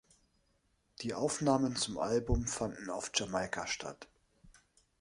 [1.03, 4.07] Die Aufnahmen zum Album fanden auf Jamaika statt.